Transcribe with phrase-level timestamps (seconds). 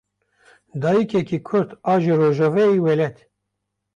[0.81, 3.17] Dayîkeke kurd a ji rojavayê welêt.